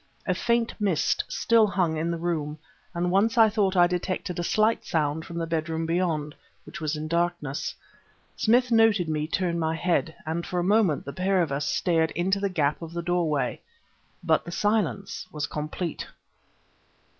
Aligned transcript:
A 0.25 0.33
faint 0.33 0.73
mist 0.81 1.23
still 1.27 1.67
hung 1.67 1.95
in 1.95 2.09
the 2.09 2.17
room, 2.17 2.57
and 2.95 3.11
once 3.11 3.37
I 3.37 3.49
thought 3.49 3.77
I 3.77 3.85
detected 3.85 4.39
a 4.39 4.43
slight 4.43 4.83
sound 4.83 5.25
from 5.25 5.37
the 5.37 5.45
bedroom 5.45 5.85
beyond, 5.85 6.33
which 6.65 6.81
was 6.81 6.95
in 6.95 7.07
darkness. 7.07 7.75
Smith 8.35 8.71
noted 8.71 9.07
me 9.07 9.27
turn 9.27 9.59
my 9.59 9.75
head, 9.75 10.15
and 10.25 10.43
for 10.43 10.59
a 10.59 10.63
moment 10.63 11.05
the 11.05 11.13
pair 11.13 11.43
of 11.43 11.51
us 11.51 11.67
stared 11.69 12.09
into 12.15 12.39
the 12.39 12.49
gap 12.49 12.81
of 12.81 12.93
the 12.93 13.03
doorway. 13.03 13.61
But 14.23 14.43
the 14.43 14.51
silence 14.51 15.27
was 15.31 15.45
complete. 15.45 16.07